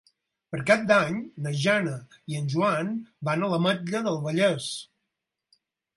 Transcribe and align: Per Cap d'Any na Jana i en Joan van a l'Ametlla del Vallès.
Per 0.53 0.59
Cap 0.69 0.85
d'Any 0.91 1.19
na 1.47 1.51
Jana 1.65 1.93
i 2.33 2.39
en 2.41 2.49
Joan 2.55 2.91
van 3.29 3.45
a 3.49 3.53
l'Ametlla 3.53 4.03
del 4.09 4.19
Vallès. 4.25 4.71